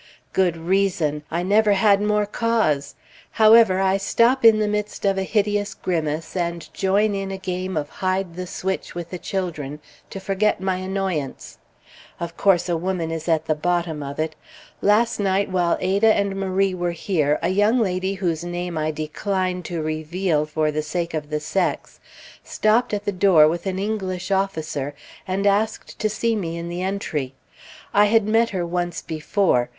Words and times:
Good 0.33 0.57
reason! 0.57 1.21
I 1.29 1.43
never 1.43 1.73
had 1.73 2.01
more 2.01 2.25
cause! 2.25 2.95
However, 3.33 3.79
I 3.79 3.97
stop 3.97 4.43
in 4.43 4.57
the 4.57 4.67
midst 4.67 5.05
of 5.05 5.15
a 5.15 5.21
hideous 5.21 5.75
grimace, 5.75 6.35
and 6.35 6.73
join 6.73 7.13
in 7.13 7.29
a 7.29 7.37
game 7.37 7.77
of 7.77 7.87
hide 7.89 8.35
the 8.35 8.47
switch 8.47 8.95
with 8.95 9.11
the 9.11 9.19
children 9.19 9.79
to 10.09 10.19
forget 10.19 10.59
my 10.59 10.77
annoyance. 10.77 11.59
Of 12.19 12.35
course 12.35 12.67
a 12.67 12.75
woman 12.75 13.11
is 13.11 13.29
at 13.29 13.45
the 13.45 13.53
bottom 13.53 14.01
of 14.01 14.17
it. 14.17 14.35
Last 14.81 15.19
night 15.19 15.51
while 15.51 15.77
Ada 15.79 16.11
and 16.15 16.35
Marie 16.35 16.73
were 16.73 16.89
here, 16.93 17.37
a 17.43 17.49
young 17.49 17.77
lady 17.79 18.15
whose 18.15 18.43
name 18.43 18.79
I 18.79 18.89
decline 18.89 19.61
to 19.69 19.83
reveal 19.83 20.47
for 20.47 20.71
the 20.71 20.81
sake 20.81 21.13
of 21.13 21.29
the 21.29 21.39
sex, 21.39 21.99
stopped 22.43 22.91
at 22.91 23.05
the 23.05 23.11
door 23.11 23.47
with 23.47 23.67
an 23.67 23.77
English 23.77 24.31
officer, 24.31 24.95
and 25.27 25.45
asked 25.45 25.99
to 25.99 26.09
see 26.09 26.35
me 26.35 26.57
in 26.57 26.69
the 26.69 26.81
entry. 26.81 27.35
I 27.93 28.05
had 28.05 28.27
met 28.27 28.49
her 28.49 28.65
once 28.65 29.03
before. 29.03 29.69